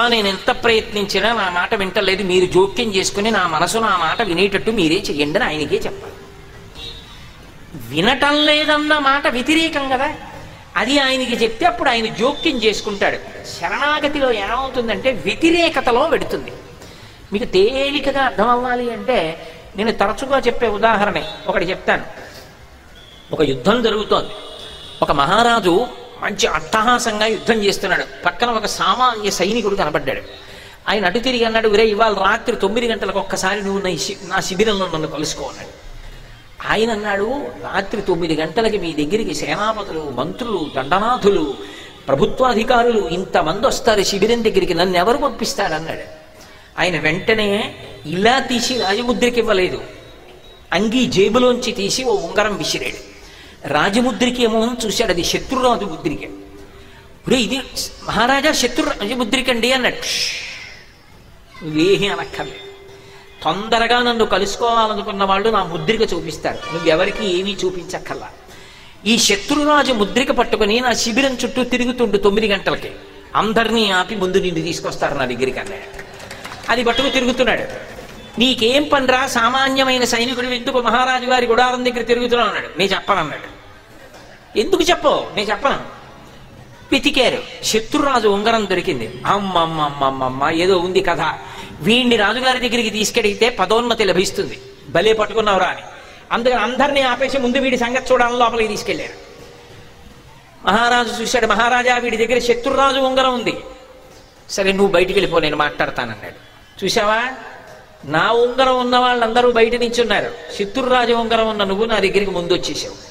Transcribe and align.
అబ్బా 0.00 0.08
నేను 0.08 0.28
ఎంత 0.28 0.50
ప్రయత్నించినా 0.50 1.32
నా 1.32 1.50
మాట 1.50 1.74
వింటలేదు. 1.74 2.22
మీరు 2.22 2.46
జోక్యం 2.46 2.94
చేసుకుని 2.94 3.30
నా 3.30 3.46
మనసు 3.46 3.78
నా 3.78 3.96
మాట 3.96 4.22
వినేటట్టు 4.22 4.70
మీరే 4.70 4.94
చెయ్యండి 4.94 5.38
అని 5.38 5.48
ఆయనకే 5.48 5.76
చెప్పాలి. 5.76 6.14
వినటం 7.74 8.46
లేదన్న 8.46 8.98
మాట 8.98 9.26
వ్యతిరేకం 9.26 9.88
కదా. 9.88 10.12
అది 10.76 10.98
ఆయనకి 10.98 11.44
చెప్తే 11.44 11.66
అప్పుడు 11.66 11.88
ఆయన 11.88 12.14
జోక్యం 12.14 12.56
చేసుకుంటాడు. 12.56 13.16
శరణాగతిలో 13.46 14.32
ఏమవుతుందంటే 14.32 15.12
వ్యతిరేకతలో 15.12 16.08
పెడుతుంది. 16.08 16.52
మీకు 17.32 17.44
తేలికగా 17.44 18.22
అర్థం 18.22 18.48
అవ్వాలి 18.48 18.92
అంటే 18.92 19.48
నేను 19.76 19.92
తరచుగా 19.92 20.38
చెప్పే 20.38 20.68
ఉదాహరణ. 20.68 21.22
ఒకటి 21.46 21.64
చెప్తాను. 21.64 22.04
ఒక 23.32 23.42
యుద్ధం 23.42 23.82
జరుగుతోంది. 23.82 24.30
ఒక 25.02 25.12
మహారాజు 25.12 25.86
మంచి 26.22 26.46
అట్టహాసంగా 26.58 27.26
యుద్ధం 27.34 27.58
చేస్తున్నాడు. 27.64 28.04
పక్కన 28.26 28.48
ఒక 28.60 28.66
సామాన్య 28.80 29.30
సైనికుడు 29.40 29.76
కనబడ్డాడు 29.82 30.22
ఆయన 30.88 31.04
అటు 31.08 31.18
తిరిగి 31.18 31.44
అన్నాడు 31.44 31.68
ఒరే 31.68 31.84
ఇవాళ 31.94 32.14
రాత్రి 32.28 32.56
తొమ్మిది 32.56 32.86
గంటలకు 32.92 33.18
ఒక్కసారి 33.18 33.60
నువ్వు 33.66 33.80
నా 33.86 33.90
నా 34.28 34.38
శిబిరంలో 34.40 34.86
నన్ను 34.94 35.08
కలుసుకోన్నాడు 35.08 35.72
ఆయన 36.70 36.90
అన్నాడు 36.90 37.26
రాత్రి 37.62 38.00
తొమ్మిది 38.02 38.34
గంటలకి 38.34 38.78
మీ 38.78 38.90
దగ్గరికి 38.92 39.34
సేనాపతులు 39.34 40.02
మంత్రులు 40.18 40.60
దండనాథులు 40.76 41.44
ప్రభుత్వాధికారులు 42.08 43.08
ఇంతమంది 43.08 43.66
వస్తారు 43.66 44.02
శిబిరం 44.02 44.40
దగ్గరికి 44.44 44.74
నన్ను 44.74 44.98
ఎవరు 44.98 45.18
పంపిస్తాడన్నాడు 45.18 46.06
ఆయన 46.80 46.96
వెంటనే 47.00 47.48
ఇలా 48.06 48.38
తీసి 48.40 48.74
రాజముద్రకి 48.78 49.40
ఇవ్వలేదు 49.40 49.80
అంగీ 50.72 51.06
జేబులోంచి 51.06 51.72
తీసి 51.72 52.02
ఓ 52.04 52.12
ఉంగరం 52.26 52.56
విసిరాడు. 52.56 53.00
రాజముద్రికి 53.64 54.44
ఏమో 54.44 54.62
అని 54.62 54.86
చూశాడు. 54.86 55.10
అది 55.10 55.24
శత్రురాజు 55.24 55.84
ముద్రిక. 55.84 56.30
ఒరే 57.28 57.36
ఇది 57.36 57.58
మహారాజా 58.04 58.52
శత్రు 58.52 58.84
రాజముద్రిక 58.84 59.50
అండి 59.50 59.72
అన్నట్టు 59.72 60.04
నువ్వేమీ 61.64 62.08
అనక్కర్లేదు 62.08 62.70
తొందరగా 63.44 64.02
నన్ను 64.02 64.24
కలుసుకోవాలనుకున్న 64.24 65.24
వాళ్ళు 65.24 65.50
నా 65.50 65.64
ముద్రిక 65.64 66.12
చూపిస్తారు. 66.12 66.72
నువ్వెవరికి 66.72 67.38
ఏమీ 67.38 67.56
చూపించక్కర్లా. 67.64 68.28
ఈ 69.06 69.18
శత్రురాజు 69.18 69.92
ముద్రిక 69.92 70.30
పట్టుకుని 70.30 70.80
నా 70.80 70.92
శిబిరం 70.92 71.38
చుట్టూ 71.44 71.64
తిరుగుతుండు 71.64 72.16
తొమ్మిది 72.16 72.48
గంటలకి. 72.48 72.92
అందరినీ 73.36 73.90
ఆపి 73.90 74.16
ముందు 74.16 74.38
నిన్ను 74.38 74.62
తీసుకొస్తారు 74.62 75.14
నా 75.14 75.24
దగ్గరికి 75.24 75.58
అన్నాడు. 75.58 76.02
అది 76.70 76.84
పట్టుకు 76.84 77.08
తిరుగుతున్నాడు. 77.08 77.89
నీకేం 78.38 78.84
పనిరా? 78.84 79.26
సామాన్యమైన 79.26 80.04
సైనికుడు 80.04 80.46
ఎందుకు 80.46 80.80
మహారాజు 80.80 81.24
గారి 81.24 81.46
గుడారం 81.46 81.84
దగ్గర 81.84 82.02
తిరుగుతున్నావు 82.02 82.50
అన్నాడు. 82.50 82.78
నేను 82.78 82.94
చెప్పనన్నాడు 82.94 83.60
ఎందుకు 84.58 84.82
చెప్పవు 84.82 85.36
నేను 85.36 85.50
చెప్పను. 85.50 85.80
వెతికారు 86.92 87.64
శత్రురాజు 87.64 88.28
ఉంగరం 88.28 88.66
దొరికింది. 88.70 89.22
అమ్మమ్మమ్మమ్మమ్మ 89.26 90.50
ఏదో 90.50 90.78
ఉంది 90.78 91.00
కథ. 91.00 91.20
వీడిని 91.80 92.16
రాజుగారి 92.16 92.58
దగ్గరికి 92.58 92.90
తీసుకెడిగితే 92.90 93.48
పదోన్నతి 93.48 94.04
లభిస్తుంది. 94.04 94.60
భలే 94.88 95.12
పట్టుకున్నావురా 95.12 95.66
అని. 95.66 95.80
అందుకని 96.32 96.60
అందరినీ 96.60 97.00
ఆపేసి 97.00 97.38
ముందు 97.38 97.58
వీడి 97.58 97.78
సంగతి 97.78 98.12
చూడాలని 98.12 98.38
లోపలికి 98.38 98.68
తీసుకెళ్ళారు 98.68 99.30
మహారాజు 100.66 101.22
చూశాడు 101.22 101.46
మహారాజా 101.46 101.96
వీడి 101.96 102.16
దగ్గర 102.16 102.38
శత్రురాజు 102.38 102.98
ఉంగరం 102.98 103.34
ఉంది. 103.34 103.56
సరే 104.50 104.72
నువ్వు 104.72 104.92
బయటికి 104.92 105.18
వెళ్ళిపో 105.18 105.40
నేను 105.40 105.56
మాట్లాడతానన్నాడు. 105.56 106.50
చూసావా 106.84 107.28
నా 108.04 108.32
ఉంగరం 108.32 108.80
ఉన్న 108.80 108.96
వాళ్ళందరూ 108.96 109.52
బయట 109.52 109.74
నించున్నారు. 109.74 110.30
శత్రురాజు 110.58 111.12
ఉంగరం 111.12 111.48
ఉన్న 111.48 111.64
నువ్వు 111.64 111.84
నా 111.84 111.98
దగ్గరికి 111.98 112.30
ముందు 112.30 112.52
వచ్చేసావు. 112.52 113.10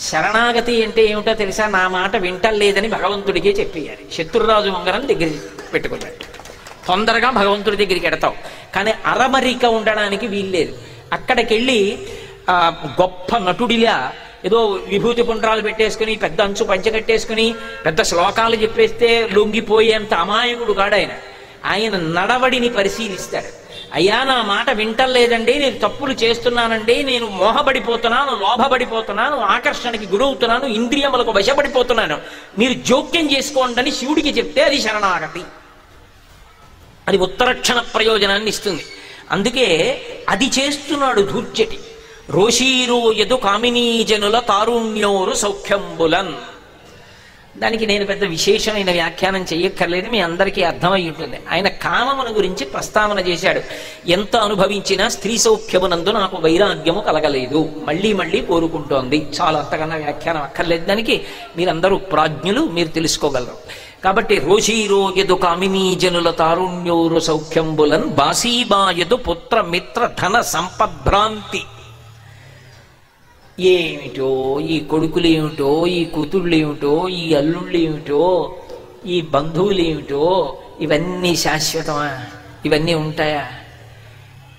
శరణాగతి 0.00 0.84
అంటే 0.84 1.04
ఏమిటో 1.04 1.34
తెలుసా? 1.34 1.68
నా 1.68 1.88
మాట 1.88 2.16
వింటలేదని 2.16 2.88
భగవంతుడికే 2.88 3.50
చెప్పేయాలి. 3.50 3.98
శత్రురాజు 4.12 4.68
ఉంగరం 4.68 5.08
దగ్గర 5.08 5.30
పెట్టుకున్నాడు. 5.72 6.24
తొందరగా 6.86 7.30
భగవంతుడి 7.30 7.76
దగ్గరికి 7.76 8.06
ఎడతావు. 8.06 8.34
కానీ 8.74 8.94
అరమరిక 9.06 9.64
ఉండడానికి 9.64 10.26
వీల్లేదు. 10.26 10.78
అక్కడికి 11.12 11.54
వెళ్ళి 11.54 11.98
ఆ, 12.50 12.72
గొప్ప 13.00 13.36
నటుడిలా 13.36 14.12
ఏదో 14.44 14.66
విభూతి 14.66 15.22
పుండ్రాలు 15.22 15.62
పెట్టేసుకుని 15.62 16.16
పెద్ద 16.16 16.40
అంచు 16.40 16.64
పంచె 16.64 16.90
కట్టేసుకుని 16.90 17.54
పెద్ద 17.86 18.02
శ్లోకాలు 18.02 18.56
చెప్పేస్తే 18.56 19.28
లొంగిపోయేంత 19.32 20.14
అమాయకుడు 20.14 20.72
కాడు 20.72 20.94
ఆయన. 20.94 21.10
ఆయన 21.64 21.96
నడవడిని 21.96 22.68
పరిశీలిస్తాడు. 22.68 23.63
అయ్యా 23.94 24.24
నా 24.24 24.42
మాట 24.42 24.70
వింటలేదండి 24.70 25.54
నేను 25.58 25.78
తప్పులు 25.78 26.12
చేస్తున్నానండి 26.12 27.02
నేను 27.02 27.26
మోహపడిపోతున్నాను 27.26 28.30
లోభపడిపోతున్నాను 28.30 29.36
ఆకర్షణకి 29.36 30.06
గురవుతున్నాను 30.06 30.64
ఇంద్రియములకు 30.64 31.30
వశపడిపోతున్నాను. 31.30 32.20
మీరు 32.58 32.72
జోక్యం 32.72 33.30
చేసుకోండి 33.30 33.80
అని 33.80 33.90
శివుడికి 33.90 34.28
చెప్తే 34.28 34.62
అది 34.62 34.82
శరణాగతి. 34.82 35.42
అది 37.08 37.18
ఉత్తరక్షణ 37.18 37.80
ప్రయోజనాన్ని 37.94 38.48
ఇస్తుంది. 38.48 38.84
అందుకే 39.30 39.68
అది 40.28 40.50
చేస్తున్నాడు 40.58 41.22
ధూర్జటి. 41.22 41.78
రోషీరోయదు 42.30 43.34
కామినీ 43.34 44.02
జనుల 44.02 44.38
తారుణ్యోరు 44.38 45.34
సౌఖ్యంబులన్. 45.34 46.34
దానికి 47.58 47.86
నేను 47.86 48.06
పెద్ద 48.06 48.24
విశేషమైన 48.24 48.90
వ్యాఖ్యానం 48.90 49.42
చేయక్కర్లేదు 49.42 50.10
మీ 50.10 50.20
అందరికీ 50.20 50.62
అర్థమై 50.62 51.08
ఉంటుంది. 51.08 51.40
ఆయన 51.50 51.68
కామమును 51.68 52.32
గురించి 52.32 52.64
ప్రస్తావన 52.64 53.18
చేశాడు. 53.18 53.60
ఎంత 54.08 54.36
అనుభవించినా 54.36 55.08
స్త్రీ 55.08 55.38
సౌఖ్యమునందు 55.38 56.10
నాకు 56.10 56.36
వైరాగ్యము 56.36 57.00
కలగలేదు. 57.00 57.72
మళ్ళీ 57.84 58.12
మళ్ళీ 58.12 58.40
కోరుకుంటోంది. 58.40 59.26
చాలా 59.40 59.58
అంతకన్నా 59.58 59.96
వ్యాఖ్యానం 59.96 60.42
అక్కర్లేదు 60.42 60.86
దానికి. 60.86 61.20
మీరందరూ 61.56 61.96
ప్రాజ్ఞులు 61.96 62.60
మీరు 62.60 62.88
తెలుసుకోగలరు. 62.88 63.84
కాబట్టి 64.04 64.38
రోజీరోయదు 64.38 65.34
కామినీ 65.34 65.94
జనుల 65.94 66.30
తారుణ్యోరు 66.30 67.18
సౌఖ్యంబులన్ 67.18 68.04
బాసీబాయదు 68.04 69.14
పుత్ర 69.16 69.60
మిత్ర 69.60 70.10
ధన 70.22 70.40
సంపద్భ్రాంతి. 70.40 71.62
ఏమిటో 73.60 74.60
ఈ 74.60 74.80
కొడుకులేమిటో 74.80 75.86
ఈ 75.86 76.04
కూతుళ్ళేమిటో 76.04 77.08
ఈ 77.08 77.34
అల్లుళ్ళేమిటో 77.34 78.54
ఈ 79.06 79.20
బంధువులేమిటో 79.20 80.56
ఇవన్నీ 80.80 81.36
శాశ్వతమా? 81.36 82.18
ఇవన్నీ 82.64 82.94
ఉంటాయా? 82.94 83.46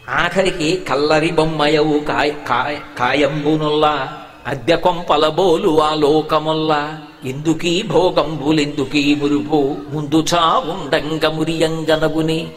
ఆఖరికి 0.09 0.85
కల్లరి 0.89 1.31
బొమ్మయవు 1.31 2.00
కాయ 2.00 2.29
కాయ 2.29 2.78
కాయంబునుల్లా 3.00 4.17
అద్దె 4.47 4.75
కొంపల 4.75 5.27
బోలు 5.27 5.81
ఆ 5.81 5.95
లోకముల్లా. 5.95 6.97
ఎందుకీ 7.25 7.83
భోగంబులెందుకీ 7.88 9.16
మురుపు? 9.16 9.75
ముందు 9.89 10.25
చావుండంగ 10.33 11.25
మురియంగనగుని 11.25 12.51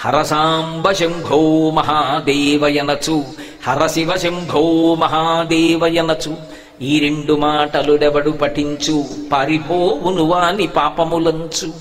హరసాంబ 0.00 0.90
శంభో 0.90 1.70
మహాదేవయనచు. 1.70 3.24
హరశివ 3.66 4.16
శంభో 4.16 4.94
మహాదేవయనచు. 4.94 6.36
ఈ 6.82 6.98
రెండు 6.98 7.32
మాటలుడెవడు 7.32 8.30
పఠించు? 8.30 9.04
పారిపోవును 9.32 10.24
వాని 10.24 10.66
పాపములంచు. 10.66 11.72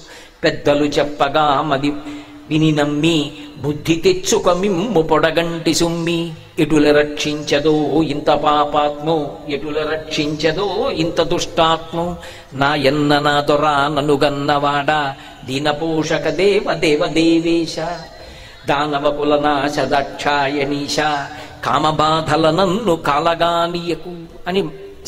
పెద్దలు 0.43 0.85
చెప్పగా 0.85 1.61
మది 1.61 1.89
విని 2.49 2.71
నమ్మి 2.71 3.31
బుద్ధి 3.61 3.95
తెచ్చుక 3.95 4.49
మిమ్ము 4.49 5.01
పొడగంటి 5.01 5.73
సుమ్మి. 5.73 6.31
ఎటుల 6.59 6.97
రక్షించదో 6.97 8.03
ఇంత 8.03 8.29
పాపాత్మో 8.31 9.29
ఎటుల 9.49 9.89
రక్షించదో 9.91 10.91
ఇంత 10.91 11.21
దుష్టాత్మో. 11.21 12.15
నా 12.53 12.75
ఎన్న 12.75 13.19
నా 13.19 13.41
దొరా 13.41 13.87
ననుగన్నవాడా 13.87 15.15
దీనపోషక 15.45 16.29
దేవ 16.29 16.73
దేవ 16.73 17.05
దేవేశ. 17.05 17.75
దానవ 18.69 19.11
కులనాశ 19.11 19.79
దక్షాయణీశ 19.79 20.97
కామబాధల 21.65 22.45
నన్ను 22.59 22.93
కాలగానీయకు 23.07 24.13
అని 24.47 24.61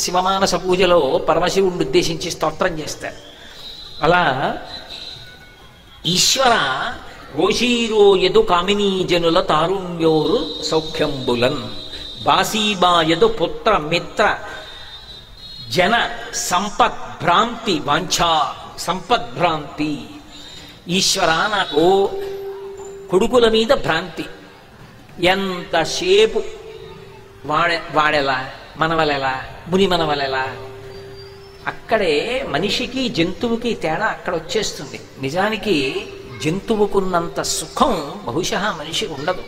శివమానస 0.04 0.56
పూజలో 0.56 1.00
పరమశివుణ్ణి 1.30 1.84
ఉద్దేశించి 1.86 2.30
స్తోత్రం 2.36 2.74
చేస్తారు 2.80 3.20
అలా 4.06 4.24
ఈశ్వర 6.16 6.54
రోషీరో 7.38 8.04
యదు 8.26 8.42
కామినీ 8.52 8.90
జనుల 9.12 9.40
తారుణ్యోరు 9.52 10.40
సౌఖ్యంబులన్ 10.64 11.64
బాసీబాయదు 12.26 13.28
పుత్ర 13.40 13.72
మిత్ర 13.92 14.26
జన 15.76 15.96
సంపత్ 16.50 17.04
భ్రాంతి 17.24 17.76
వాంఛా 17.86 18.32
సంపద్ 18.78 19.30
భ్రాంతి. 19.38 19.94
ఈశ్వర 20.98 21.32
నాకు 21.56 21.84
కొడుకుల 23.12 23.46
మీద 23.56 23.72
భ్రాంతి. 23.86 24.26
ఎంతసేపు 25.24 26.44
వాడే 27.46 27.80
వాడెలా 27.94 28.46
మనవలెలా 28.78 29.42
ముని 29.68 29.88
మనవలెలా? 29.88 30.48
అక్కడే 31.68 32.46
మనిషికి 32.50 33.10
జంతువుకి 33.10 33.74
తేడా 33.74 34.06
అక్కడ 34.06 34.36
వచ్చేస్తుంది. 34.36 35.00
నిజానికి 35.22 35.96
జంతువుకున్నంత 36.46 37.42
సుఖం 37.42 38.12
బహుశా 38.26 38.76
మనిషికి 38.80 39.14
ఉండదు. 39.14 39.44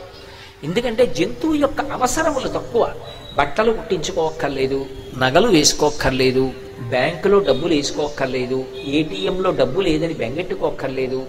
ఎందుకంటే 0.63 1.05
జంతువు 1.05 1.55
యొక్క 1.55 1.81
అవసరములు 1.81 2.47
తక్కువ. 2.47 2.93
బట్టలు 3.37 3.71
కుట్టించుకోక్కర్లేదు 3.71 4.85
నగలు 5.17 5.47
వేసుకోక్కర్లేదు 5.47 6.51
బ్యాంకులో 6.89 7.39
డబ్బులు 7.39 7.73
వేసుకోక్కర్లేదు 7.73 8.65
ఏటీఎంలో 8.85 9.51
డబ్బు 9.51 9.81
లేదని 9.81 10.13
బెంగెట్టుకోక్కర్లేదు. 10.13 11.25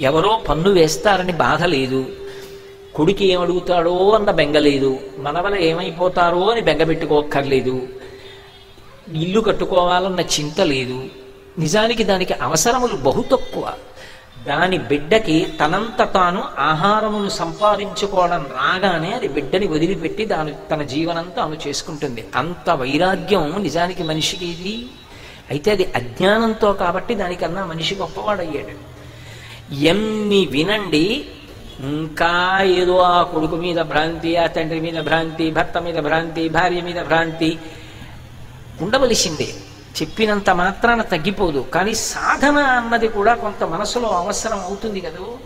ఎవరో 0.00 0.42
పన్ను 0.48 0.70
వేస్తారని 0.70 1.32
బాధ 1.32 1.64
లేదు. 1.64 2.06
కొడుకు 2.94 3.22
ఏమడుగుతాడో 3.22 4.10
అన్న 4.10 4.30
బెంగ 4.30 4.58
లేదు. 4.58 4.98
మనవల 5.18 5.54
ఏమైపోతారో 5.54 6.50
అని 6.50 6.60
బెంగ 6.60 6.82
పెట్టుకోక్కర్లేదు. 6.82 7.88
ఇల్లు 9.14 9.40
కట్టుకోవాలన్న 9.40 10.20
చింత 10.20 10.60
లేదు. 10.60 11.04
నిజానికి 11.58 12.04
దానికి 12.04 12.32
అవసరములు 12.32 12.96
బహు 12.96 13.22
తక్కువ. 13.22 13.72
దాని 14.48 14.78
బిడ్డకి 14.78 15.46
తనంత 15.60 16.08
తాను 16.14 16.44
ఆహారమును 16.58 17.28
సంపాదించుకోవడం 17.28 18.46
రాగానే 18.52 19.12
అది 19.12 19.28
బిడ్డని 19.28 19.66
వదిలిపెట్టి 19.66 20.24
దాని 20.24 20.54
తన 20.70 20.82
జీవనం 20.82 21.32
తాను 21.36 21.56
చేసుకుంటుంది. 21.68 22.24
అంత 22.34 22.70
వైరాగ్యం 22.70 23.62
నిజానికి 23.62 24.02
మనిషికి 24.02 24.46
ఇది. 24.46 24.86
అయితే 25.50 25.70
అది 25.70 25.92
అజ్ఞానంతో 25.96 26.72
కాబట్టి 26.72 27.14
దానికన్నా 27.14 27.64
మనిషి 27.64 27.94
గొప్పవాడయ్యాడు. 27.94 28.92
ఎన్ని 29.74 30.46
వినండి 30.46 31.24
ఇంకా 31.80 32.62
ఏదో 32.62 32.98
ఆ 32.98 33.22
కొడుకు 33.22 33.56
మీద 33.56 33.76
భ్రాంతి 33.76 34.36
ఆ 34.36 34.46
తండ్రి 34.46 34.80
మీద 34.80 35.00
భ్రాంతి 35.00 35.50
భర్త 35.50 35.78
మీద 35.78 35.98
భ్రాంతి 35.98 36.48
భార్య 36.48 36.80
మీద 36.80 37.02
భ్రాంతి 37.02 37.58
ఉండవలసిందే. 38.80 39.54
చెప్పినంత 40.02 40.50
మాత్రాన 40.50 41.02
తగ్గిపోదు. 41.02 41.58
కానీ 41.74 41.94
సాధన 41.94 42.58
అన్నది 42.58 43.08
కూడా 43.08 43.34
కొంత 43.34 43.64
మనసులో 43.64 44.08
అవసరం 44.08 44.60
అవుతుంది 44.60 45.00
కదూ. 45.00 45.38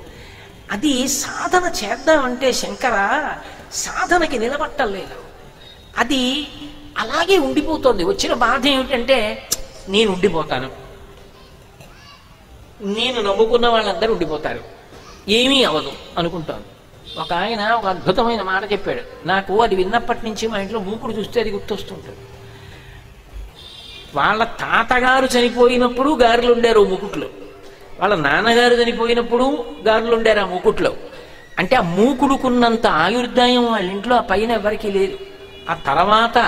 అది 0.73 1.09
సాధన 1.09 1.73
చేద్దామంటే 1.85 2.53
శంకర 2.53 3.29
సాధనకి 3.73 4.39
నిలబట్టలేదు 4.39 5.27
అది 5.99 6.49
అలాగే 6.99 7.39
ఉండిపోతుంది. 7.39 8.05
వచ్చిన 8.05 8.35
బాధ 8.35 8.67
ఏమిటంటే 8.67 9.49
నేను 9.89 10.13
ఉండిపోతాను. 10.13 10.71
నేను 12.81 13.23
నమ్ముకున్న 13.23 13.69
వాళ్ళందరూ 13.69 14.13
ఉండిపోతారు. 14.13 14.76
ఏమీ 15.29 15.65
అవదు 15.65 15.93
అనుకుంటాను. 16.19 16.77
ఒక 17.21 17.33
ఆయన 17.33 17.71
ఒక 17.71 17.87
అద్భుతమైన 17.87 18.43
మాట 18.43 18.73
చెప్పాడు. 18.73 19.27
నాకు 19.27 19.63
అది 19.63 19.75
విన్నప్పటి 19.75 20.27
నుంచి 20.27 20.49
మా 20.49 20.59
ఇంట్లో 20.59 20.81
మూకుడు 20.81 21.13
చూస్తే 21.13 21.41
అది 21.41 21.51
గుర్తొస్తుంటుంది. 21.51 22.19
వాళ్ళ 24.15 24.45
తాతగారు 24.45 25.39
చనిపోయినప్పుడు 25.39 26.19
గారులు 26.19 26.53
ఉండారు 26.53 26.85
మూకుట్లో. 26.85 27.27
వాళ్ళ 28.01 28.15
నాన్నగారు 28.15 28.75
చనిపోయినప్పుడు 28.75 29.65
గారులు 29.87 30.17
ఉండారు 30.17 30.41
ఆ 30.41 30.45
మూకుట్లో. 30.45 30.97
అంటే 31.59 31.77
ఆ 31.77 31.81
మూకుడుకున్నంత 31.81 32.87
ఆయుర్దాయం 32.87 33.73
వాళ్ళ 33.73 33.91
ఇంట్లో 33.91 34.17
ఆ 34.17 34.21
పైన 34.21 34.53
ఎవరికీ 34.53 34.91
లేదు. 34.91 35.19
ఆ 35.71 35.75
తర్వాత 35.75 36.39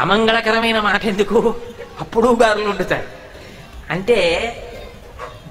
అమంగళకరమైన 0.00 0.80
మాట 0.80 1.06
ఎందుకు 1.06 1.54
అప్పుడు 2.00 2.38
గారులు 2.42 2.68
ఉండుతారు 2.68 3.06
అంటే 3.90 4.16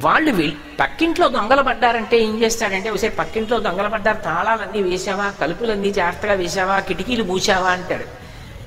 వాళ్ళు 0.01 0.31
వెళ్ళి 0.31 0.55
పక్కింట్లో 0.79 1.27
దొంగలు 1.27 1.61
పడ్డారంటే 1.61 2.19
ఏం 2.19 2.41
చేస్తాడంటే 2.41 2.89
ఒకసారి 2.89 3.13
పక్కింట్లో 3.13 3.59
దొంగలు 3.59 3.89
పడ్డారు 3.89 4.17
తాళాలన్నీ 4.17 4.81
వేసావా 4.81 5.33
కలుపులన్నీ 5.41 5.91
జాగ్రత్తగా 5.91 6.33
వేసావా 6.33 6.79
కిటికీలు 6.79 7.23
మూసావా 7.23 7.69
అంటాడు. 7.69 8.03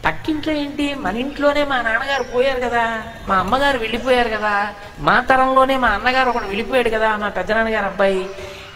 పక్కింట్లో 0.06 0.54
ఏంటి? 0.54 0.94
మన 0.94 1.16
ఇంట్లోనే 1.16 1.64
మా 1.64 1.82
నాన్నగారు 1.82 2.22
పోయారు 2.22 2.60
కదా 2.60 3.02
మా 3.28 3.36
అమ్మగారు 3.36 3.78
వెళ్ళిపోయారు 3.78 4.28
కదా 4.28 4.74
మా 4.98 5.20
తరంలోనే 5.20 5.76
మా 5.76 5.88
అన్నగారు 5.88 6.28
ఒకడు 6.28 6.44
వెళ్ళిపోయాడు 6.44 6.88
కదా 6.88 7.16
మా 7.16 7.28
పెద్దనాన్నగారు 7.28 7.86
అబ్బాయి. 7.86 8.28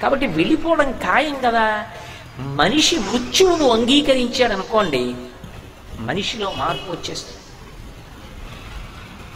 కాబట్టి 0.03 0.27
వెళ్ళిపోవడం 0.27 0.93
ఖాయం 0.93 1.37
కదా. 1.45 1.87
మనిషి 2.39 2.99
మృత్యువును 2.99 3.71
అంగీకరించాడు 3.71 4.53
అనుకోండి 4.53 5.15
మనిషిలో 5.99 6.53
మార్పు 6.57 6.93
వచ్చేస్తుంది. 6.93 7.46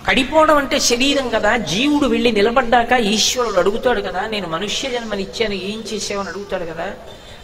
కడిపోవడం 0.08 0.56
అంటే 0.56 0.80
శరీరం 0.80 1.28
కదా. 1.28 1.56
జీవుడు 1.56 2.06
వెళ్ళి 2.06 2.32
నిలబడ్డాక 2.32 2.92
ఈశ్వరుడు 2.92 3.58
అడుగుతాడు 3.58 4.00
కదా 4.00 4.26
నేను 4.26 4.48
మనుష్య 4.48 4.90
జన్మనిచ్చాను 4.90 5.54
ఏం 5.54 5.84
చేసావని 5.94 6.28
అడుగుతాడు 6.28 6.64
కదా. 6.64 6.90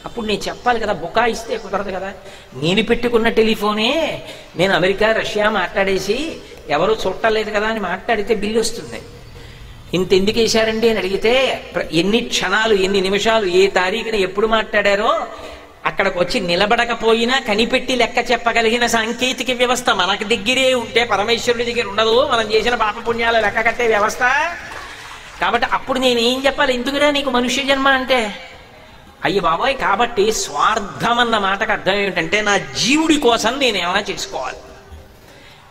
అప్పుడు 0.05 0.27
నేను 0.27 0.41
చెప్పాలి 0.49 0.81
కదా 0.81 0.93
బుకాయిస్తే 0.93 1.57
కుదరదు 1.57 1.91
కదా. 1.91 2.13
నేను 2.55 2.83
పెట్టుకున్న 2.83 3.29
టెలిఫోనే 3.29 4.23
నేను 4.57 4.75
అమెరికా 4.75 5.13
రష్యా 5.13 5.51
మాట్లాడేసి 5.51 6.37
ఎవరు 6.69 6.97
చుట్టలేదు 7.07 7.51
కదా 7.51 7.67
అని 7.67 7.81
మాట్లాడితే 7.81 8.35
బిల్లు 8.35 8.61
వస్తుంది. 8.61 9.03
ఇంత 9.95 10.13
ఎందుకు 10.13 10.39
వేశారండి 10.39 10.89
అని 10.89 10.99
అడిగితే 10.99 11.65
ప్ర- 11.75 11.85
ఎన్ని 11.93 12.21
క్షణాలు 12.21 12.75
ఎన్ని 12.75 13.01
నిమిషాలు 13.01 13.47
ఏ 13.47 13.67
తారీఖున 13.67 14.15
ఎప్పుడు 14.15 14.47
మాట్లాడారో 14.47 15.27
అక్కడికి 15.97 16.19
వచ్చి 16.19 16.39
నిలబడకపోయినా 16.41 17.37
కనిపెట్టి 17.39 17.97
లెక్క 17.97 18.19
చెప్పగలిగిన 18.31 18.87
సాంకేతిక 18.87 19.51
వ్యవస్థ 19.51 19.91
మనకు 19.91 20.25
దగ్గరే 20.25 20.75
ఉంటే 20.75 21.05
పరమేశ్వరుడి 21.05 21.65
దగ్గర 21.65 21.87
ఉండదు. 21.89 22.17
మనం 22.33 22.53
చేసిన 22.53 22.75
పాపపుణ్యాల 22.75 23.41
లెక్క 23.41 23.61
కట్టే 23.67 23.87
వ్యవస్థ. 23.87 24.23
కాబట్టి 25.41 25.67
అప్పుడు 25.73 25.99
నేను 25.99 26.21
ఏం 26.21 26.43
చెప్పాలి? 26.47 26.75
ఎందుకురా 26.75 27.11
నీకు 27.11 27.31
మనుష్య 27.31 27.63
జన్మ 27.63 27.89
అంటే? 27.89 28.35
అయ్యి 29.25 29.41
బాబాయ్ 29.41 29.77
కాబట్టి 29.79 30.33
స్వార్థం 30.33 31.19
అన్న 31.19 31.39
మాటకు 31.39 31.73
అర్థం 31.73 31.95
ఏమిటంటే 31.95 32.41
నా 32.41 32.57
జీవుడి 32.57 33.17
కోసం 33.17 33.59
నేను 33.59 33.79
ఏమైనా 33.79 34.05
చేసుకోవాలి 34.11 34.61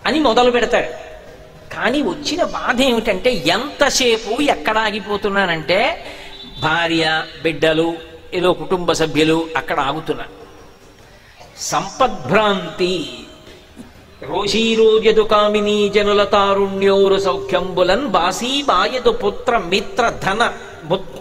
అని 0.05 0.19
మొదలు 0.19 0.51
పెడతాడు. 0.51 0.91
కానీ 1.75 2.01
వచ్చిన 2.01 2.43
బాధ 2.43 2.81
ఏమిటంటే 2.81 3.33
ఎంతసేపు 3.33 4.41
ఎక్కడ 4.41 4.77
ఆగిపోతున్నానంటే 4.77 5.79
భార్య 6.59 7.23
బిడ్డలు 7.43 8.14
ఏదో 8.35 8.53
కుటుంబ 8.53 8.91
సభ్యులు 8.91 9.37
అక్కడ 9.57 9.79
ఆగుతున్నా 9.79 10.25
సంపద్భ్రాంతి. 11.57 12.93
రోషీరోజదు 14.21 15.21
కామినీ 15.21 15.89
జనుల 15.89 16.23
తారుణ్యోరు 16.23 17.19
సౌఖ్యంబులన్ 17.19 18.07
బాసీ 18.07 18.61
బాయదు 18.61 19.09
పుత్ర 19.09 19.57
మిత్ర 19.57 20.09
ధన 20.23 20.53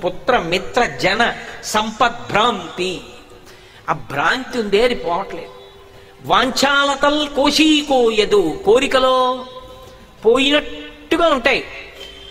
పుత్ర 0.04 0.38
మిత్ర 0.38 0.84
జన 0.84 1.22
సంపద్భ్రాంతి. 1.64 3.00
ఆ 3.90 3.92
భ్రాంతి 3.92 4.58
ఉందే 4.58 4.84
అది 4.84 4.94
పోవట్లేదు. 4.94 5.52
వాంఛాలతల్ 6.24 7.28
కోశీకోయదు 7.28 8.62
కోరికలో 8.66 9.16
పోయినట్టుగా 10.24 11.26
ఉంటాయి. 11.28 11.64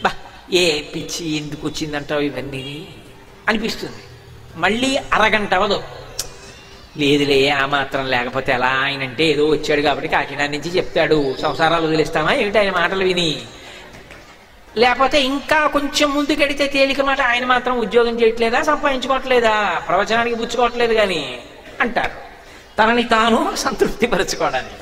బా 0.03 0.12
ఏ 0.53 0.65
పిచ్చి 0.81 1.24
ఎందుకు 1.38 1.68
వచ్చిందంటావు 1.68 2.21
ఇవన్నీ? 2.21 2.65
అనిపిస్తుంది. 3.47 4.03
మళ్ళీ 4.56 4.98
అరగంట 5.14 5.54
అవదు 5.54 5.84
లేదులే 6.98 7.50
ఆ 7.50 7.66
మాత్రం 7.66 8.08
లేకపోతే 8.08 8.52
ఎలా? 8.52 8.68
ఆయన 8.68 9.02
అంటే 9.02 9.24
ఏదో 9.26 9.48
వచ్చాడు 9.48 9.82
కాబట్టి 9.82 10.08
కాకినాడ 10.08 10.50
నుంచి 10.50 10.76
చెప్తాడు. 10.76 11.36
సంసారాలు 11.42 11.88
వదిలిస్తామా? 11.88 12.34
ఏమిటి 12.34 12.58
ఆయన 12.58 12.72
మాటలు 12.72 13.04
విని? 13.04 13.42
లేకపోతే 14.78 15.22
ఇంకా 15.22 15.68
కొంచెం 15.68 16.12
ముందుకెడితే 16.12 16.68
తేలిక 16.68 17.02
మాట 17.02 17.22
ఆయన 17.22 17.46
మాత్రం 17.46 17.80
ఉద్యోగం 17.80 18.22
చేయట్లేదా? 18.22 18.62
సంపాదించుకోవట్లేదా? 18.62 19.82
ప్రవచనానికి 19.88 20.36
పుచ్చుకోవట్లేదు 20.36 20.94
కానీ 20.94 21.40
అంటారు. 21.81 22.12
తనని 22.80 23.04
తాను 23.04 23.56
సంతృప్తి 23.56 24.07
పరచుకోవడానికి 24.07 24.76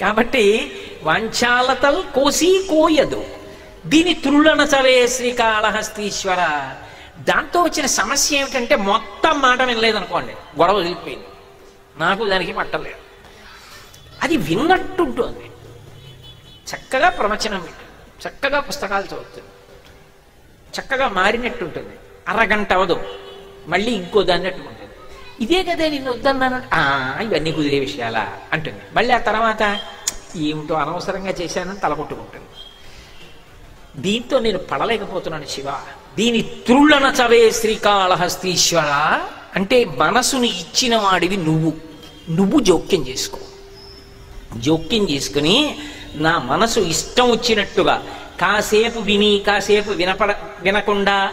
కాబట్టి 0.00 0.72
వంచాలతల్ 1.02 2.02
కోసి 2.02 2.66
కోయదు. 2.70 3.24
దీని 3.86 4.14
తురుళన 4.14 4.60
చవే 4.60 5.08
శ్రీకాళహస్తీశ్వర. 5.08 6.70
దాంతో 7.20 7.62
వచ్చిన 7.62 7.86
సమస్య 7.86 8.36
ఏమిటంటే 8.36 8.76
మొత్తం 8.76 9.40
మాట 9.40 9.62
వినలేదనుకోండి 9.62 10.32
గొడవ 10.32 10.76
వదిలిపోయింది. 10.76 11.26
నాకు 11.96 12.28
దానికి 12.28 12.52
పట్టలేదు. 12.52 12.96
అది 14.22 14.36
విన్నట్టుంటుంది. 14.36 15.50
చక్కగా 16.74 17.08
ప్రవచనం 17.08 17.62
వింటుంది. 17.62 18.28
చక్కగా 18.28 18.60
పుస్తకాలు 18.60 19.04
చదువుతుంది. 19.04 19.48
చక్కగా 20.80 21.08
మారినట్టు 21.08 21.64
ఉంటుంది 21.64 21.96
అరగంట 22.28 22.72
అవదు. 22.72 23.04
మళ్ళీ 23.66 23.90
ఇంకో 23.90 24.22
దాన్నట్టు 24.22 24.58
ఉంటుంది 24.58 24.90
ఇదే 25.40 25.62
కదే 25.62 25.90
నేను 25.90 26.12
వద్దన్నాను. 26.12 26.62
"ఆ, 26.74 27.18
ఇవన్నీ 27.22 27.52
కుదిరే 27.52 27.78
విషయాలా? 27.78 28.40
అంటుంది. 28.52 28.82
మళ్ళీ 28.92 29.14
ఆ 29.14 29.18
తర్వాత 29.18 29.80
ఏమిటో 30.36 30.74
అనవసరంగా 30.74 31.30
చేశానని 31.30 31.78
తలకొట్టుకుంటుంది 31.78 32.46
దీంతో 33.96 34.38
నేను 34.38 34.58
పడలేకపోతున్నాను 34.58 35.46
శివ. 35.46 35.72
దీని 36.16 36.42
త్రుళ్ళన 36.42 37.14
చవే 37.22 37.50
శ్రీకాళహస్తీశ్వర 37.50 39.20
అంటే 39.56 39.84
మనసుని 39.84 40.48
ఇచ్చిన 40.48 40.96
వాడివి 40.96 41.36
నువ్వు. 41.36 41.72
నువ్వు 42.30 42.60
జోక్యం 42.60 43.08
చేసుకో. 43.08 43.38
జోక్యం 44.56 45.10
చేసుకుని 45.10 45.78
నా 46.14 46.38
మనసు 46.38 46.80
ఇష్టం 46.80 47.30
వచ్చినట్టుగా 47.30 48.02
కాసేపు 48.40 48.98
విని 48.98 49.42
కాసేపు 49.46 49.90
వినపడ 49.90 50.36
వినకుండా 50.60 51.32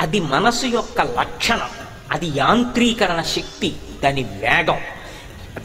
అది 0.00 0.20
మనసు 0.20 0.66
యొక్క 0.66 1.00
లక్షణం. 1.00 1.68
అది 2.12 2.26
యాంత్రీకరణ 2.26 3.22
శక్తి 3.22 3.76
దాని 4.04 4.22
వేగం. 4.22 4.80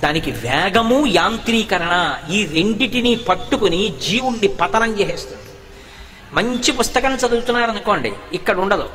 దానికి 0.04 0.32
వేగము 0.32 1.08
యాంత్రీకరణ 1.08 2.16
ఈ 2.32 2.46
రెండిటిని 2.46 3.16
పట్టుకుని 3.16 3.94
జీవుణ్ణి 4.08 4.48
పతనం 4.48 5.00
చేసేస్తుంది 5.00 5.47
మంచి 6.34 6.72
పుస్తకం 6.72 7.16
చదువుతున్నారనుకోండి 7.16 8.14
ఇక్కడ 8.34 8.58
ఉండదు. 8.58 8.90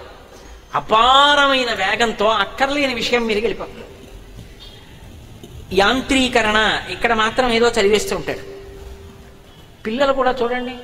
అపారమైన 0.75 1.73
వేగంతో 1.73 2.27
అక్కర్లేని 2.27 2.95
విషయం 2.95 3.27
మీరు 3.27 3.41
వెళ్ళిపోతుంది. 3.41 3.85
యాంత్రీకరణ 5.77 6.83
ఇక్కడ 6.91 7.13
మాత్రం 7.15 7.51
ఏదో 7.53 7.69
చదివేస్తూ 7.69 8.17
ఉంటాడు. 8.17 8.41
పిల్లలు 9.87 10.13
కూడా 10.13 10.37
చూడండి 10.43 10.75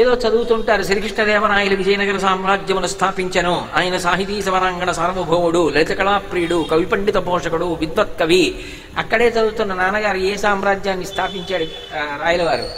ఏదో 0.00 0.14
చదువుతుంటారు 0.14 0.82
శ్రీకృష్ణదేవరాయలు 0.82 1.76
విజయనగర 1.76 2.18
సామ్రాజ్యమును 2.18 2.86
స్థాపించను. 2.86 3.68
ఆయన 3.74 3.98
సాహితీ 3.98 4.42
సవరాంగణ 4.42 4.90
సార్వభౌముడు 4.90 5.68
లలిత 5.68 5.92
కళాప్రియుడు 5.92 6.66
కవి 6.70 6.86
పండిత 6.86 7.14
పోషకుడు 7.14 7.74
విద్వత్ 7.74 8.20
కవి. 8.20 8.64
అక్కడే 8.98 9.28
చదువుతున్న 9.28 9.74
నాన్నగారు 9.74 10.16
ఏ 10.16 10.36
సామ్రాజ్యాన్ని 10.36 11.06
స్థాపించాడు 11.06 11.64
రాయలవారు? 11.94 12.68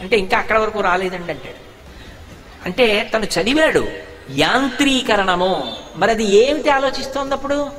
అంటే 0.00 0.16
ఇంకా 0.16 0.38
అక్కడ 0.38 0.58
వరకు 0.58 0.80
రాలేదండి 0.80 1.32
అంటాడు. 1.32 1.61
అంటే 2.66 3.10
తను 3.14 3.24
చదివాడు. 3.24 3.88
యాంత్రీకరణము. 4.30 5.76
మరి 5.96 6.10
అది 6.10 6.24
ఏమిటి 6.24 6.70
ఆలోచిస్తోంది 6.70 7.34
అప్పుడు 7.34 7.70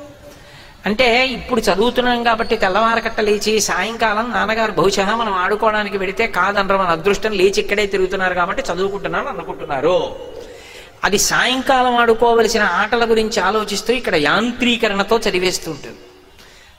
అంటే 0.86 1.26
ఇప్పుడు 1.26 1.60
చదువుతున్నాం 1.60 2.22
కాబట్టి 2.22 2.56
తెల్లవారకట్ట 2.56 3.20
లేచి 3.20 3.60
సాయంకాలం 3.60 4.30
నాన్నగారు 4.30 4.72
బహుశా 4.72 5.16
మనం 5.16 5.32
ఆడుకోవడానికి 5.32 5.98
వెడితే 5.98 6.26
కాదనరు 6.26 6.76
మన 6.76 6.86
అదృష్టం 6.86 7.32
లేచి 7.32 7.60
ఇక్కడే 7.60 7.86
తిరుగుతున్నారు 7.86 8.34
కాబట్టి 8.34 8.62
చదువుకుంటున్నాను 8.72 9.28
అనుకుంటున్నారు. 9.28 10.16
అది 11.04 11.18
సాయంకాలం 11.18 11.96
ఆడుకోవలసిన 11.96 12.62
ఆటల 12.62 13.10
గురించి 13.10 13.40
ఆలోచిస్తూ 13.40 13.94
ఇక్కడ 13.94 14.14
యాంత్రీకరణతో 14.14 15.18
చదివేస్తూ 15.18 15.70
ఉంటుంది 15.70 15.96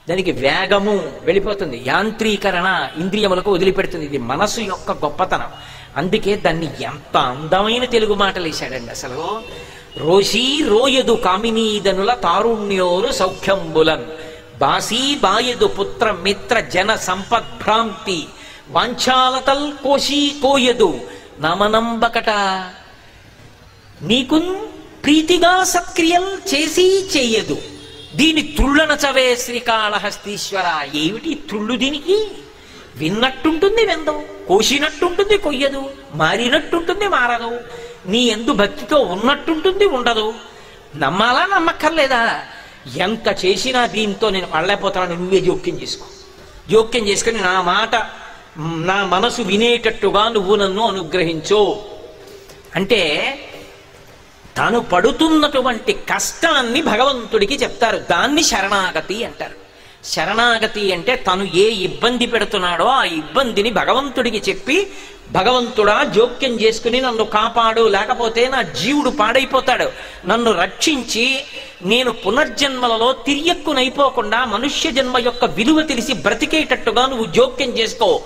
దానికి 0.08 0.32
వేగము 0.32 1.12
వెళ్ళిపోతుంది. 1.22 1.82
యాంత్రీకరణ 1.86 2.88
ఇంద్రియములకు 2.96 3.52
వదిలిపెడుతుంది. 3.52 4.04
ఇది 4.04 4.18
మనసు 4.18 4.60
యొక్క 4.60 4.90
గొప్పతనం. 4.92 5.50
అందుకే 5.96 6.36
దాన్ని 6.36 6.70
ఎంత 6.82 7.16
అందమైన 7.16 7.84
తెలుగు 7.84 8.14
మాటలు 8.14 8.44
వేశాడండి 8.44 8.90
అసలు. 8.90 9.42
రోషీ 9.96 10.62
రోయదు 10.68 11.12
కామినీదనుల 11.12 12.14
తారుణ్యోరు 12.14 13.12
సౌఖ్యంబులన్. 13.12 14.04
బాసీ 14.58 15.14
బాయదు 15.14 15.66
పుత్ర 15.66 16.10
మిత్ర 16.12 16.60
జన 16.60 16.96
సంపద్భ్రాంతి 16.96 18.26
వాంఛాలతల్ 18.70 19.72
కోశీ 19.72 20.34
కోయదు 20.42 21.00
నమనంబకట. 21.40 22.30
నీకున్ 24.02 24.56
ప్రీతిగా 25.04 25.64
సత్క్రియల్ 25.64 26.54
చేసి 26.54 27.04
చేయదు. 27.16 27.58
దీని 28.14 28.42
త్రుళ్ళనచవే 28.42 29.36
శ్రీకాళహస్తీశ్వర. 29.36 30.86
ఏమిటి 30.94 31.34
త్రుళ్ళు 31.34 31.76
దీనికి? 31.76 32.28
విన్నట్టుంటుంది 32.96 33.86
వెందవు 33.86 34.46
కోసినట్టుంటుంది 34.48 35.38
కొయ్యదు 35.38 35.90
మారినట్టుంటుంది 36.14 37.08
మారదు. 37.08 37.60
నీ 38.06 38.18
ఎందు 38.18 38.52
భక్తితో 38.52 38.98
ఉన్నట్టుంటుంది 38.98 39.86
ఉండదు. 39.86 40.34
నమ్మాలా 40.96 41.46
నమ్మక్కర్లేదా? 41.46 42.42
ఎంత 42.96 43.44
చేసినా 43.44 43.86
దీంతో 43.86 44.30
నేను 44.30 44.46
పడలేకపోతాను 44.46 45.14
నువ్వే 45.14 45.40
జోక్యం 45.40 45.82
చేసుకో. 45.82 46.06
జోక్యం 46.70 47.08
చేసుకుని 47.08 47.40
నా 47.40 47.62
మాట 47.62 48.10
నా 48.58 49.04
మనసు 49.04 49.42
వినేటట్టుగా 49.42 50.28
నువ్వు 50.28 50.56
నన్ను 50.56 50.88
అనుగ్రహించు. 50.88 51.82
అంటే 52.76 53.38
తాను 54.56 54.80
పడుతున్నటువంటి 54.80 55.92
కష్టాన్ని 55.92 56.82
భగవంతుడికి 56.82 57.54
చెప్తారు 57.54 57.96
దాన్ని 57.96 58.42
శరణాగతి 58.42 59.24
అంటారు. 59.24 59.65
శరణాగతి 60.06 60.92
అంటే 60.92 61.16
తను 61.16 61.44
ఏ 61.54 61.70
ఇబ్బంది 61.70 62.26
పెడుతున్నాడో 62.26 62.84
ఆ 62.84 63.04
ఇబ్బందిని 63.04 63.70
భగవంతుడికి 63.70 64.50
చెప్పి 64.50 64.86
భగవంతుడా 65.30 66.02
జోక్యం 66.02 66.60
చేసుకుని 66.60 67.00
నన్ను 67.00 67.24
కాపాడు 67.24 67.88
లేకపోతే 67.88 68.48
నా 68.48 68.62
జీవుడు 68.62 69.10
పాడైపోతాడు. 69.10 69.90
నన్ను 70.26 70.52
రక్షించి 70.52 71.44
నేను 71.82 72.12
పునర్జన్మలలో 72.12 73.12
తిరియక్కునైపోకుండా 73.12 74.44
మనుష్య 74.44 74.90
జన్మ 74.90 75.18
యొక్క 75.18 75.44
విలువ 75.44 75.82
తెలిసి 75.82 76.12
బ్రతికేటట్టుగా 76.12 77.06
నువ్వు 77.06 77.26
జోక్యం 77.26 77.78
చేసుకో. 77.78 78.22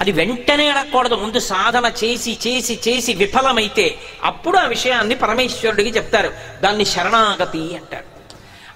అది 0.00 0.12
వెంటనే 0.12 0.68
అడగకూడదు. 0.68 1.14
ముందు 1.14 1.38
సాధన 1.38 1.92
చేసి 2.04 2.38
చేసి 2.46 2.80
చేసి 2.88 3.14
విఫలమైతే 3.14 3.98
అప్పుడు 4.24 4.58
ఆ 4.58 4.66
విషయాన్ని 4.66 5.14
పరమేశ్వరుడికి 5.14 5.90
చెప్తారు. 5.90 6.32
దాన్ని 6.62 6.84
శరణాగతి 6.84 7.76
అంటారు. 7.76 8.04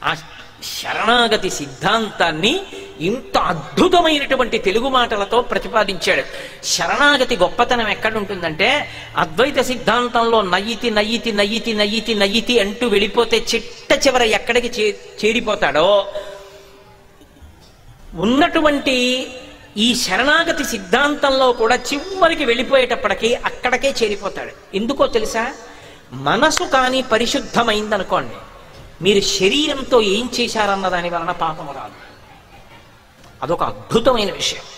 ఆ 0.05 0.15
శరణాగతి 0.63 1.51
సిద్ధాంతాన్ని 1.51 2.61
ఇంత 3.01 3.39
అద్భుతమైనటువంటి 3.39 4.59
తెలుగు 4.59 4.89
మాటలతో 4.89 5.41
ప్రతిపాదించాడు. 5.41 6.23
శరణాగతి 6.65 7.37
గొప్పతనం 7.37 7.89
ఎక్కడుంటుందంటే 7.89 8.91
అద్వైత 9.17 9.61
సిద్ధాంతంలో 9.61 10.43
నయ్యితి 10.43 10.91
నయ్యితి 10.91 11.33
నయ్యితి 11.33 11.75
నయ్యితి 11.75 12.15
నయ్యితి 12.15 12.59
అంటూ 12.59 12.89
వెళ్ళిపోతే 12.89 13.47
చిట్ట 13.55 14.07
చివర 14.07 14.23
ఎక్కడికి 14.23 14.81
చే 14.81 14.99
చేరిపోతాడో 15.25 16.13
ఉన్నటువంటి 18.15 19.27
ఈ 19.77 19.95
శరణాగతి 19.95 20.65
సిద్ధాంతంలో 20.65 21.53
కూడా 21.53 21.77
చివరికి 21.77 22.45
వెళ్ళిపోయేటప్పటికీ 22.45 23.35
అక్కడికే 23.35 23.95
చేరిపోతాడు. 24.03 24.77
ఎందుకో 24.77 25.07
తెలుసా? 25.07 25.55
మనసు 26.13 26.65
కానీ 26.65 27.03
పరిశుద్ధమైందనుకోండి. 27.03 28.35
మీరు 29.03 29.21
శరీరంతో 29.21 30.01
ఏం 30.01 30.31
చేశారన్న 30.41 30.89
దాని 30.89 31.11
వలన 31.11 31.31
పాపం 31.31 31.67
రాదు. 31.67 31.95
అదొక 33.43 33.63
అద్భుతమైన 33.63 34.33
విషయం. 34.33 34.76